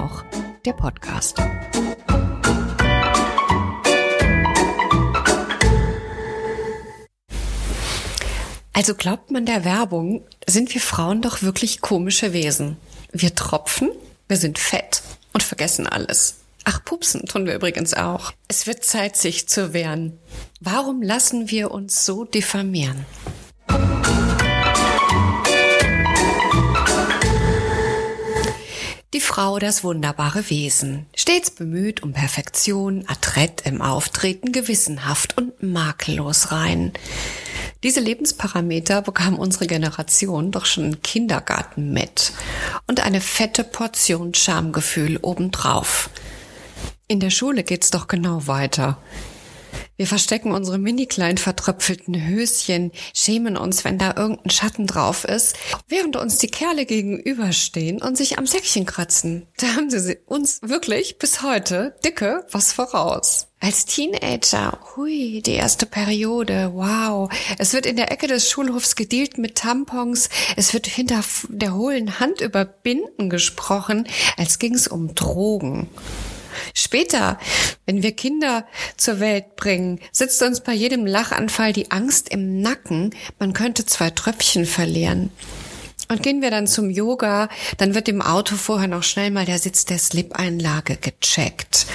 noch, 0.00 0.24
der 0.64 0.72
Podcast. 0.72 1.36
Also 8.72 8.94
glaubt 8.94 9.30
man 9.30 9.44
der 9.44 9.66
Werbung, 9.66 10.24
sind 10.46 10.72
wir 10.72 10.80
Frauen 10.80 11.20
doch 11.20 11.42
wirklich 11.42 11.82
komische 11.82 12.32
Wesen. 12.32 12.78
Wir 13.12 13.34
tropfen, 13.34 13.90
wir 14.26 14.38
sind 14.38 14.58
fett 14.58 15.02
und 15.34 15.42
vergessen 15.42 15.86
alles. 15.86 16.36
Ach, 16.64 16.82
pupsen 16.82 17.26
tun 17.26 17.44
wir 17.44 17.54
übrigens 17.54 17.92
auch. 17.92 18.32
Es 18.48 18.66
wird 18.66 18.84
Zeit, 18.84 19.16
sich 19.16 19.48
zu 19.48 19.74
wehren. 19.74 20.18
Warum 20.60 21.02
lassen 21.02 21.50
wir 21.50 21.72
uns 21.72 22.06
so 22.06 22.24
diffamieren? 22.24 23.04
Die 29.20 29.26
Frau 29.26 29.58
das 29.58 29.84
wunderbare 29.84 30.48
Wesen, 30.48 31.04
stets 31.14 31.50
bemüht 31.50 32.02
um 32.02 32.14
Perfektion, 32.14 33.04
adrett 33.06 33.66
im 33.66 33.82
Auftreten, 33.82 34.50
gewissenhaft 34.50 35.36
und 35.36 35.62
makellos 35.62 36.52
rein. 36.52 36.94
Diese 37.82 38.00
Lebensparameter 38.00 39.02
bekam 39.02 39.38
unsere 39.38 39.66
Generation 39.66 40.52
doch 40.52 40.64
schon 40.64 40.84
im 40.84 41.02
Kindergarten 41.02 41.92
mit 41.92 42.32
und 42.86 43.04
eine 43.04 43.20
fette 43.20 43.62
Portion 43.62 44.32
Schamgefühl 44.32 45.18
obendrauf. 45.20 46.08
In 47.06 47.20
der 47.20 47.28
Schule 47.28 47.62
geht's 47.62 47.90
doch 47.90 48.08
genau 48.08 48.46
weiter. 48.46 48.96
Wir 49.96 50.06
verstecken 50.06 50.52
unsere 50.52 50.78
mini 50.78 51.06
klein 51.06 51.38
vertröpfelten 51.38 52.26
Höschen, 52.26 52.92
schämen 53.14 53.56
uns, 53.56 53.84
wenn 53.84 53.98
da 53.98 54.14
irgendein 54.16 54.50
Schatten 54.50 54.86
drauf 54.86 55.24
ist, 55.24 55.56
während 55.88 56.16
uns 56.16 56.38
die 56.38 56.48
Kerle 56.48 56.86
gegenüberstehen 56.86 58.00
und 58.00 58.16
sich 58.16 58.38
am 58.38 58.46
Säckchen 58.46 58.86
kratzen. 58.86 59.46
Da 59.58 59.74
haben 59.74 59.90
sie 59.90 60.18
uns 60.26 60.60
wirklich 60.62 61.18
bis 61.18 61.42
heute 61.42 61.94
dicke 62.04 62.46
was 62.50 62.72
voraus. 62.72 63.48
Als 63.62 63.84
Teenager, 63.84 64.78
hui, 64.96 65.42
die 65.44 65.52
erste 65.52 65.84
Periode, 65.84 66.70
wow. 66.72 67.30
Es 67.58 67.74
wird 67.74 67.84
in 67.84 67.96
der 67.96 68.10
Ecke 68.10 68.26
des 68.26 68.48
Schulhofs 68.48 68.96
gedealt 68.96 69.36
mit 69.36 69.56
Tampons. 69.56 70.30
Es 70.56 70.72
wird 70.72 70.86
hinter 70.86 71.20
der 71.50 71.74
hohlen 71.74 72.20
Hand 72.20 72.40
über 72.40 72.64
Binden 72.64 73.28
gesprochen, 73.28 74.08
als 74.38 74.58
ging's 74.58 74.88
um 74.88 75.14
Drogen. 75.14 75.90
Später, 76.74 77.38
wenn 77.86 78.02
wir 78.02 78.12
Kinder 78.12 78.66
zur 78.96 79.20
Welt 79.20 79.56
bringen, 79.56 80.00
sitzt 80.12 80.42
uns 80.42 80.60
bei 80.60 80.72
jedem 80.72 81.06
Lachanfall 81.06 81.72
die 81.72 81.90
Angst 81.90 82.28
im 82.28 82.60
Nacken, 82.60 83.14
man 83.38 83.52
könnte 83.52 83.86
zwei 83.86 84.10
Tröpfchen 84.10 84.66
verlieren. 84.66 85.30
Und 86.10 86.24
gehen 86.24 86.42
wir 86.42 86.50
dann 86.50 86.66
zum 86.66 86.90
Yoga, 86.90 87.48
dann 87.78 87.94
wird 87.94 88.08
im 88.08 88.20
Auto 88.20 88.56
vorher 88.56 88.88
noch 88.88 89.04
schnell 89.04 89.30
mal 89.30 89.44
der 89.44 89.60
Sitz 89.60 89.84
der 89.84 89.98
Slip-Einlage 89.98 90.96
gecheckt. 90.96 91.86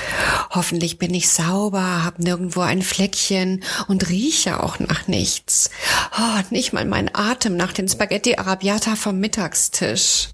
Hoffentlich 0.51 0.97
bin 0.97 1.13
ich 1.13 1.29
sauber, 1.29 2.05
hab 2.05 2.19
nirgendwo 2.19 2.61
ein 2.61 2.81
Fleckchen 2.81 3.61
und 3.89 4.09
rieche 4.09 4.63
auch 4.63 4.79
nach 4.79 5.09
nichts. 5.09 5.69
Oh, 6.17 6.41
nicht 6.49 6.71
mal 6.71 6.85
mein 6.85 7.13
Atem 7.13 7.57
nach 7.57 7.73
den 7.73 7.89
Spaghetti 7.89 8.37
Arabiata 8.37 8.95
vom 8.95 9.19
Mittagstisch. 9.19 10.29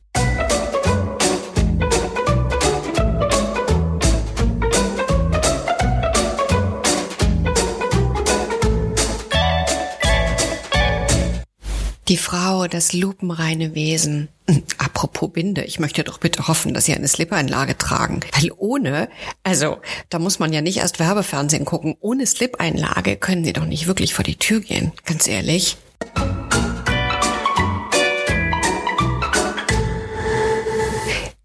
Die 12.08 12.18
Frau, 12.18 12.68
das 12.68 12.94
lupenreine 12.94 13.76
Wesen. 13.76 14.28
Hm, 14.50 14.64
apropos 14.80 15.32
Binde, 15.32 15.64
ich 15.64 15.80
möchte 15.80 16.04
doch 16.04 16.18
bitte 16.18 16.48
hoffen, 16.48 16.74
dass 16.74 16.86
Sie 16.86 16.96
eine 16.96 17.08
Slip-Einlage 17.08 17.78
tragen. 17.78 18.22
Weil 18.34 18.52
ohne, 18.58 19.08
also 19.44 19.78
da 20.10 20.20
muss 20.20 20.40
man 20.40 20.52
ja 20.52 20.62
nicht 20.62 20.78
erst 20.78 21.00
Werbefernsehen 21.00 21.64
gucken, 21.64 21.96
ohne 22.00 22.26
Slip-Einlage 22.26 23.18
können 23.18 23.44
Sie 23.44 23.54
doch 23.54 23.66
nicht 23.66 23.88
wirklich 23.88 24.14
vor 24.14 24.26
die 24.26 24.38
Tür 24.38 24.62
gehen. 24.62 24.92
Ganz 25.06 25.28
ehrlich. 25.28 25.78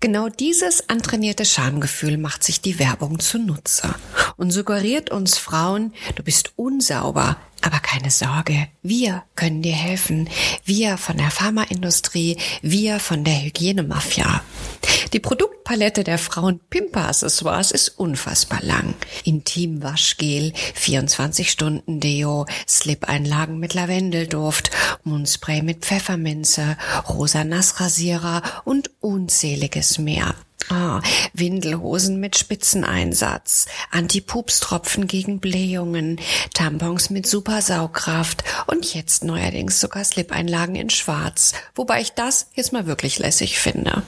Genau 0.01 0.29
dieses 0.29 0.89
antrainierte 0.89 1.45
Schamgefühl 1.45 2.17
macht 2.17 2.45
sich 2.45 2.61
die 2.61 2.79
Werbung 2.79 3.19
zunutze 3.19 3.95
und 4.37 4.51
suggeriert 4.51 5.11
uns 5.11 5.39
Frauen, 5.39 5.93
du 6.15 6.23
bist 6.23 6.53
unsauber, 6.57 7.37
aber 7.63 7.81
keine 7.81 8.11
Sorge, 8.11 8.69
wir 8.83 9.25
können 9.35 9.63
dir 9.63 9.75
helfen. 9.75 10.29
Wir 10.65 10.99
von 10.99 11.17
der 11.17 11.31
Pharmaindustrie, 11.31 12.37
wir 12.63 13.01
von 13.01 13.25
der 13.25 13.43
Hygienemafia. 13.43 14.43
Die 15.13 15.21
Produktpalette 15.21 16.05
der 16.05 16.19
Frauen 16.19 16.61
Pimper 16.71 17.09
Accessoires 17.09 17.73
ist 17.73 17.99
unfassbar 17.99 18.61
lang. 18.63 18.95
Intimwaschgel, 19.25 20.53
24 20.75 21.51
Stunden 21.51 22.01
Deo, 22.01 22.47
Slip-Einlagen 22.69 23.59
mit 23.59 23.75
Lavendelduft, 23.75 24.71
Mundspray 25.05 25.63
mit 25.63 25.85
Pfefferminze, 25.85 26.77
rosa 27.09 27.45
Nassrasierer 27.45 28.43
und 28.65 28.91
unzähliges 29.01 29.99
mehr. 29.99 30.35
Ah, 30.69 31.01
Windelhosen 31.33 32.19
mit 32.19 32.37
Spitzeneinsatz, 32.37 33.67
Antipupstropfen 33.91 35.07
gegen 35.07 35.39
Blähungen, 35.39 36.19
Tampons 36.55 37.11
mit 37.11 37.27
Supersaugkraft. 37.27 38.43
Und 38.67 38.93
jetzt 38.95 39.23
neuerdings 39.23 39.81
sogar 39.81 40.05
Slip-Einlagen 40.05 40.75
in 40.75 40.91
Schwarz, 40.91 41.53
wobei 41.75 42.01
ich 42.01 42.13
das 42.13 42.49
jetzt 42.55 42.73
mal 42.73 42.87
wirklich 42.87 43.19
lässig 43.19 43.59
finde. 43.59 44.03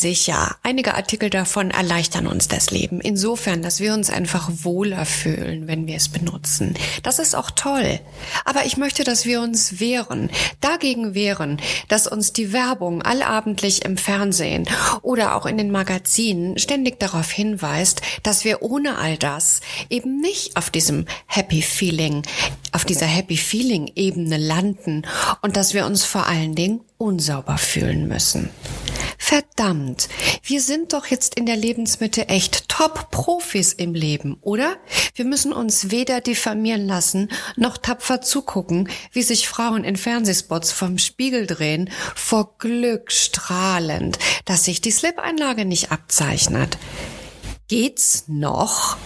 Sicher, 0.00 0.56
einige 0.62 0.94
Artikel 0.94 1.30
davon 1.30 1.70
erleichtern 1.70 2.26
uns 2.26 2.48
das 2.48 2.70
Leben, 2.70 3.00
insofern, 3.00 3.62
dass 3.62 3.80
wir 3.80 3.94
uns 3.94 4.10
einfach 4.10 4.50
wohler 4.62 5.06
fühlen, 5.06 5.66
wenn 5.66 5.86
wir 5.86 5.96
es 5.96 6.08
benutzen. 6.08 6.74
Das 7.02 7.18
ist 7.18 7.34
auch 7.34 7.50
toll. 7.50 8.00
Aber 8.44 8.66
ich 8.66 8.76
möchte, 8.76 9.04
dass 9.04 9.24
wir 9.24 9.40
uns 9.40 9.80
wehren, 9.80 10.30
dagegen 10.60 11.14
wehren, 11.14 11.60
dass 11.88 12.06
uns 12.06 12.32
die 12.32 12.52
Werbung 12.52 13.02
allabendlich 13.02 13.84
im 13.84 13.96
Fernsehen 13.96 14.68
oder 15.02 15.34
auch 15.34 15.46
in 15.46 15.56
den 15.56 15.70
Magazinen 15.70 16.58
ständig 16.58 17.00
darauf 17.00 17.30
hinweist, 17.30 18.02
dass 18.22 18.44
wir 18.44 18.62
ohne 18.62 18.98
all 18.98 19.16
das 19.16 19.60
eben 19.88 20.20
nicht 20.20 20.56
auf 20.56 20.70
diesem 20.70 21.06
Happy 21.26 21.62
Feeling, 21.62 22.22
auf 22.72 22.84
dieser 22.84 23.06
Happy 23.06 23.36
Feeling 23.36 23.90
Ebene 23.94 24.36
landen 24.36 25.06
und 25.42 25.56
dass 25.56 25.74
wir 25.74 25.86
uns 25.86 26.04
vor 26.04 26.26
allen 26.26 26.54
Dingen 26.54 26.80
unsauber 26.98 27.58
fühlen 27.58 28.08
müssen. 28.08 28.50
Verdammt, 29.28 30.08
wir 30.44 30.60
sind 30.60 30.92
doch 30.92 31.06
jetzt 31.06 31.34
in 31.34 31.46
der 31.46 31.56
Lebensmitte 31.56 32.28
echt 32.28 32.68
Top-Profis 32.68 33.72
im 33.72 33.92
Leben, 33.92 34.36
oder? 34.40 34.76
Wir 35.16 35.24
müssen 35.24 35.52
uns 35.52 35.90
weder 35.90 36.20
diffamieren 36.20 36.86
lassen, 36.86 37.32
noch 37.56 37.76
tapfer 37.76 38.20
zugucken, 38.20 38.88
wie 39.10 39.24
sich 39.24 39.48
Frauen 39.48 39.82
in 39.82 39.96
Fernsehspots 39.96 40.70
vom 40.70 40.98
Spiegel 40.98 41.48
drehen, 41.48 41.90
vor 42.14 42.56
Glück 42.58 43.10
strahlend, 43.10 44.16
dass 44.44 44.62
sich 44.62 44.80
die 44.80 44.92
Slip-Einlage 44.92 45.64
nicht 45.64 45.90
abzeichnet. 45.90 46.78
Geht's 47.66 48.26
noch? 48.28 48.96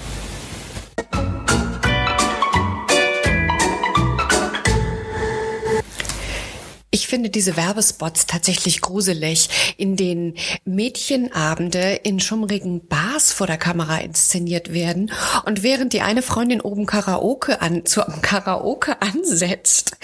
Finde 7.10 7.28
diese 7.28 7.56
Werbespots 7.56 8.26
tatsächlich 8.26 8.81
gruselig, 8.81 9.75
in 9.76 9.97
denen 9.97 10.37
Mädchenabende 10.65 12.00
in 12.04 12.21
schummrigen 12.21 12.87
Bars 12.87 13.33
vor 13.33 13.47
der 13.47 13.59
Kamera 13.59 13.98
inszeniert 13.98 14.72
werden 14.72 15.12
und 15.45 15.62
während 15.62 15.92
die 15.92 16.01
eine 16.01 16.22
Freundin 16.22 16.60
oben 16.60 16.86
Karaoke 16.86 17.60
an, 17.60 17.84
zur 17.84 18.07
Karaoke 18.22 19.03
ansetzt, 19.03 19.97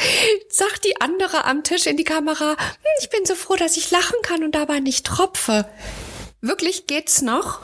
sagt 0.49 0.85
die 0.85 1.01
andere 1.01 1.45
am 1.45 1.63
Tisch 1.63 1.87
in 1.87 1.97
die 1.97 2.05
Kamera, 2.05 2.51
hm, 2.51 2.57
ich 3.01 3.09
bin 3.09 3.25
so 3.25 3.35
froh, 3.35 3.55
dass 3.55 3.77
ich 3.77 3.91
lachen 3.91 4.17
kann 4.23 4.43
und 4.43 4.55
dabei 4.55 4.81
nicht 4.81 5.07
tropfe. 5.07 5.67
Wirklich 6.47 6.87
geht's 6.87 7.23
noch? 7.23 7.61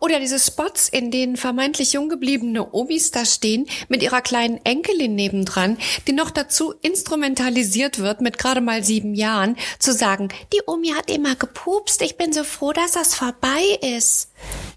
Oder 0.00 0.18
diese 0.18 0.40
Spots, 0.40 0.88
in 0.88 1.12
denen 1.12 1.36
vermeintlich 1.36 1.92
jung 1.92 2.08
gebliebene 2.08 2.74
Omis 2.74 3.12
da 3.12 3.24
stehen, 3.24 3.66
mit 3.88 4.02
ihrer 4.02 4.22
kleinen 4.22 4.58
Enkelin 4.64 5.14
nebendran, 5.14 5.78
die 6.08 6.12
noch 6.12 6.30
dazu 6.30 6.74
instrumentalisiert 6.82 8.00
wird 8.00 8.20
mit 8.20 8.36
gerade 8.38 8.60
mal 8.60 8.82
sieben 8.82 9.14
Jahren, 9.14 9.56
zu 9.78 9.92
sagen, 9.92 10.30
die 10.52 10.62
Omi 10.66 10.88
hat 10.88 11.10
immer 11.10 11.36
gepupst, 11.36 12.02
ich 12.02 12.16
bin 12.16 12.32
so 12.32 12.42
froh, 12.42 12.72
dass 12.72 12.92
das 12.92 13.14
vorbei 13.14 13.78
ist. 13.80 14.30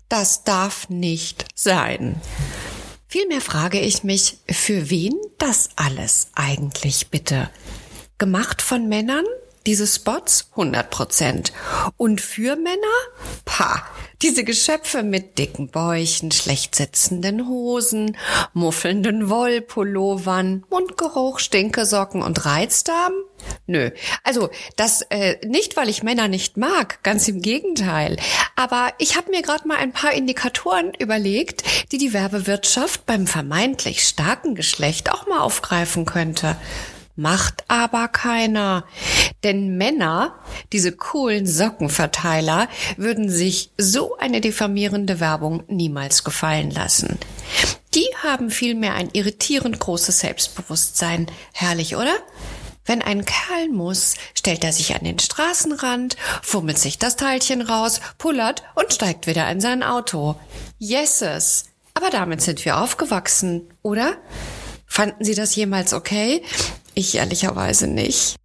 Das 0.07 0.43
darf 0.43 0.89
nicht 0.89 1.45
sein. 1.55 2.21
Vielmehr 3.07 3.41
frage 3.41 3.79
ich 3.79 4.03
mich, 4.03 4.37
für 4.47 4.91
wen 4.91 5.15
das 5.39 5.69
alles 5.75 6.27
eigentlich 6.35 7.07
bitte? 7.09 7.49
Gemacht 8.19 8.61
von 8.61 8.87
Männern? 8.87 9.25
Diese 9.67 9.85
Spots 9.85 10.47
100 10.51 10.89
Prozent. 10.89 11.51
Und 11.97 12.21
für 12.21 12.55
Männer? 12.55 12.77
Pah, 13.43 13.83
diese 14.21 14.45
Geschöpfe 14.45 15.03
mit 15.03 15.37
dicken 15.37 15.67
Bäuchen, 15.67 16.31
schlecht 16.31 16.73
sitzenden 16.73 17.49
Hosen, 17.49 18.15
muffelnden 18.53 19.29
Wollpullovern, 19.29 20.63
Mundgeruch, 20.69 21.39
Stinkesocken 21.39 22.23
und 22.23 22.45
Reizdarm? 22.45 23.11
Nö. 23.65 23.91
Also 24.23 24.49
das 24.77 25.01
äh, 25.09 25.45
nicht, 25.45 25.75
weil 25.75 25.89
ich 25.89 26.01
Männer 26.01 26.29
nicht 26.29 26.55
mag, 26.55 27.03
ganz 27.03 27.27
im 27.27 27.41
Gegenteil. 27.41 28.15
Aber 28.55 28.93
ich 28.99 29.17
habe 29.17 29.31
mir 29.31 29.41
gerade 29.41 29.67
mal 29.67 29.77
ein 29.77 29.91
paar 29.91 30.13
Indikatoren 30.13 30.93
überlegt, 30.97 31.91
die 31.91 31.97
die 31.97 32.13
Werbewirtschaft 32.13 33.05
beim 33.05 33.27
vermeintlich 33.27 34.03
starken 34.03 34.55
Geschlecht 34.55 35.11
auch 35.11 35.27
mal 35.27 35.41
aufgreifen 35.41 36.05
könnte. 36.05 36.55
Macht 37.19 37.65
aber 37.67 38.07
keiner. 38.09 38.85
Denn 39.43 39.75
Männer, 39.75 40.35
diese 40.71 40.91
coolen 40.91 41.47
Sockenverteiler, 41.47 42.69
würden 42.95 43.27
sich 43.27 43.71
so 43.75 44.15
eine 44.17 44.39
diffamierende 44.39 45.19
Werbung 45.19 45.63
niemals 45.67 46.23
gefallen 46.23 46.69
lassen. 46.69 47.17
Die 47.95 48.05
haben 48.21 48.51
vielmehr 48.51 48.93
ein 48.93 49.09
irritierend 49.13 49.79
großes 49.79 50.19
Selbstbewusstsein. 50.19 51.25
Herrlich, 51.53 51.95
oder? 51.95 52.15
Wenn 52.85 53.01
ein 53.01 53.25
Kerl 53.25 53.69
muss, 53.69 54.13
stellt 54.35 54.63
er 54.63 54.71
sich 54.71 54.93
an 54.93 55.03
den 55.03 55.17
Straßenrand, 55.17 56.17
fummelt 56.43 56.77
sich 56.77 56.99
das 56.99 57.15
Teilchen 57.15 57.61
raus, 57.63 57.99
pullert 58.19 58.61
und 58.75 58.93
steigt 58.93 59.25
wieder 59.25 59.49
in 59.49 59.59
sein 59.59 59.81
Auto. 59.81 60.35
Yeses. 60.77 61.65
Aber 61.95 62.11
damit 62.11 62.43
sind 62.43 62.63
wir 62.63 62.77
aufgewachsen, 62.77 63.67
oder? 63.81 64.17
Fanden 64.85 65.25
Sie 65.25 65.35
das 65.35 65.55
jemals 65.55 65.93
okay? 65.93 66.43
Ich 66.97 67.13
ehrlicherweise 67.13 67.85
nicht. 67.85 68.37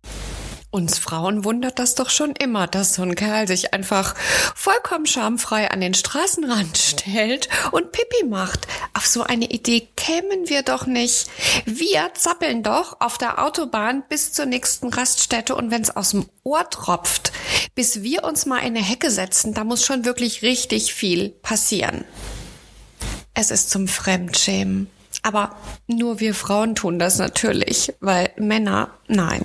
Uns 0.70 0.98
Frauen 0.98 1.42
wundert 1.42 1.78
das 1.78 1.94
doch 1.94 2.10
schon 2.10 2.32
immer, 2.32 2.66
dass 2.66 2.92
so 2.92 3.00
ein 3.02 3.14
Kerl 3.14 3.48
sich 3.48 3.72
einfach 3.72 4.14
vollkommen 4.54 5.06
schamfrei 5.06 5.70
an 5.70 5.80
den 5.80 5.94
Straßenrand 5.94 6.76
stellt 6.76 7.48
und 7.70 7.92
Pipi 7.92 8.26
macht. 8.26 8.68
Auf 8.92 9.06
so 9.06 9.22
eine 9.22 9.46
Idee 9.46 9.88
kämen 9.96 10.50
wir 10.50 10.62
doch 10.62 10.84
nicht. 10.84 11.30
Wir 11.64 12.10
zappeln 12.12 12.62
doch 12.62 13.00
auf 13.00 13.16
der 13.16 13.42
Autobahn 13.42 14.04
bis 14.10 14.34
zur 14.34 14.44
nächsten 14.44 14.88
Raststätte 14.88 15.54
und 15.54 15.70
wenn's 15.70 15.88
aus 15.88 16.10
dem 16.10 16.26
Ohr 16.42 16.68
tropft, 16.68 17.32
bis 17.74 18.02
wir 18.02 18.22
uns 18.24 18.44
mal 18.44 18.58
in 18.58 18.76
eine 18.76 18.84
Hecke 18.84 19.10
setzen, 19.10 19.54
da 19.54 19.64
muss 19.64 19.82
schon 19.82 20.04
wirklich 20.04 20.42
richtig 20.42 20.92
viel 20.92 21.30
passieren. 21.30 22.04
Es 23.32 23.50
ist 23.50 23.70
zum 23.70 23.88
Fremdschämen. 23.88 24.90
Aber 25.22 25.56
nur 25.86 26.20
wir 26.20 26.34
Frauen 26.34 26.74
tun 26.74 26.98
das 26.98 27.18
natürlich, 27.18 27.92
weil 28.00 28.30
Männer, 28.36 28.90
nein. 29.06 29.44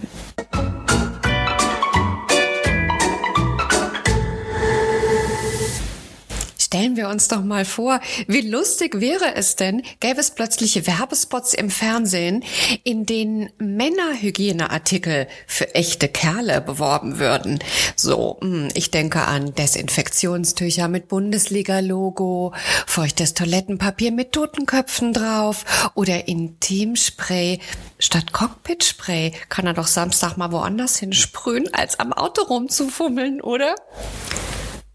Stellen 6.78 6.96
wir 6.96 7.10
uns 7.10 7.28
doch 7.28 7.44
mal 7.44 7.66
vor, 7.66 8.00
wie 8.28 8.42
lustig 8.42 9.02
wäre 9.02 9.34
es 9.34 9.56
denn, 9.56 9.82
gäbe 10.00 10.20
es 10.20 10.30
plötzlich 10.30 10.86
Werbespots 10.86 11.56
im 11.56 11.72
Fernsehen, 11.72 12.44
in 12.84 13.08
denen 13.08 13.50
Männerhygieneartikel 13.58 15.28
für 15.48 15.74
echte 15.74 16.08
Kerle 16.08 16.62
beworben 16.62 17.18
würden. 17.18 17.58
So, 17.96 18.38
hm, 18.42 18.68
ich 18.76 18.92
denke 18.92 19.24
an 19.24 19.56
Desinfektionstücher 19.56 20.88
mit 20.88 21.08
Bundesliga-Logo, 21.08 22.54
feuchtes 22.86 23.34
Toilettenpapier 23.34 24.12
mit 24.12 24.34
Totenköpfen 24.34 25.14
drauf 25.14 25.92
oder 25.96 26.28
Intimspray. 26.28 27.58
Statt 27.98 28.34
Cockpitspray 28.34 29.32
kann 29.50 29.66
er 29.66 29.74
doch 29.74 29.88
Samstag 29.88 30.38
mal 30.38 30.52
woanders 30.52 31.00
hinsprühen, 31.00 31.74
als 31.74 32.00
am 32.00 32.14
Auto 32.14 32.44
rumzufummeln, 32.44 33.42
oder? 33.42 33.74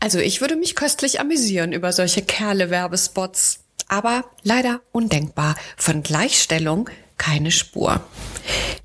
Also 0.03 0.19
ich 0.19 0.41
würde 0.41 0.57
mich 0.57 0.75
köstlich 0.75 1.21
amüsieren 1.21 1.73
über 1.73 1.93
solche 1.93 2.23
Kerle-Werbespots. 2.23 3.61
Aber 3.87 4.25
leider 4.43 4.81
undenkbar. 4.91 5.55
Von 5.77 6.03
Gleichstellung 6.03 6.91
keine 7.19 7.53
Spur. 7.53 8.01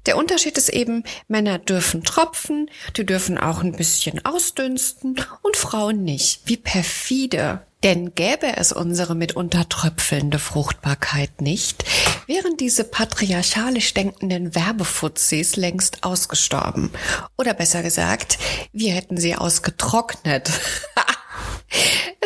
Der 0.05 0.15
Unterschied 0.15 0.59
ist 0.59 0.69
eben, 0.69 1.03
Männer 1.27 1.57
dürfen 1.57 2.03
tropfen, 2.03 2.69
die 2.97 3.03
dürfen 3.03 3.39
auch 3.39 3.63
ein 3.63 3.71
bisschen 3.71 4.23
ausdünsten 4.25 5.15
und 5.41 5.57
Frauen 5.57 6.03
nicht. 6.03 6.41
Wie 6.45 6.57
perfide. 6.57 7.61
Denn 7.81 8.13
gäbe 8.13 8.57
es 8.57 8.71
unsere 8.71 9.15
mitunter 9.15 9.67
tröpfelnde 9.69 10.37
Fruchtbarkeit 10.37 11.41
nicht, 11.41 11.83
wären 12.27 12.57
diese 12.57 12.83
patriarchalisch 12.83 13.93
denkenden 13.93 14.53
Werbefuzis 14.53 15.55
längst 15.55 16.03
ausgestorben. 16.03 16.91
Oder 17.37 17.53
besser 17.53 17.81
gesagt, 17.81 18.39
wir 18.71 18.93
hätten 18.93 19.17
sie 19.17 19.35
ausgetrocknet. 19.35 20.51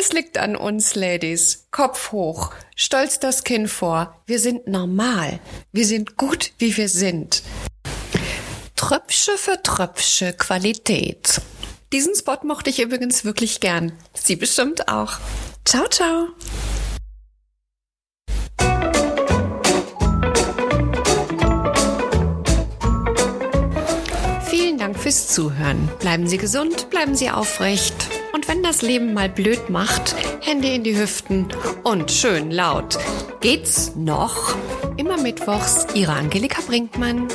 Es 0.02 0.14
liegt 0.14 0.40
an 0.40 0.56
uns, 0.56 0.96
Ladies. 0.96 1.68
Kopf 1.70 2.12
hoch, 2.12 2.50
stolz 2.76 3.20
das 3.20 3.44
Kinn 3.44 3.68
vor. 3.68 4.20
Wir 4.26 4.40
sind 4.40 4.66
normal. 4.66 5.40
Wir 5.72 5.86
sind 5.86 6.18
gut, 6.18 6.54
wie 6.58 6.76
wir 6.76 6.90
sind. 6.90 7.44
Tröpfche 8.76 9.38
für 9.38 9.62
Tröpfche 9.62 10.34
Qualität. 10.34 11.40
Diesen 11.94 12.16
Spot 12.16 12.40
mochte 12.42 12.72
ich 12.72 12.82
übrigens 12.82 13.26
wirklich 13.26 13.60
gern. 13.60 13.92
Sie 14.16 14.36
bestimmt 14.36 14.88
auch. 14.88 15.20
Ciao, 15.66 15.88
ciao. 15.88 16.30
Vielen 24.50 24.80
Dank 24.80 24.98
fürs 24.98 25.28
Zuhören. 25.28 25.92
Bleiben 26.00 26.26
Sie 26.26 26.40
gesund, 26.40 26.90
bleiben 26.90 27.14
Sie 27.14 27.30
aufrecht. 27.30 28.10
Und 28.34 28.48
wenn 28.48 28.64
das 28.64 28.82
Leben 28.82 29.14
mal 29.14 29.30
blöd 29.30 29.70
macht, 29.70 30.16
Hände 30.42 30.70
in 30.70 30.84
die 30.84 30.98
Hüften 30.98 31.48
und 31.84 32.12
schön 32.12 32.52
laut. 32.52 32.98
Geht's 33.42 33.94
noch? 33.96 34.56
Immer 34.98 35.18
mittwochs, 35.18 35.88
Ihre 35.94 36.14
Angelika 36.14 36.62
Brinkmann. 36.66 37.28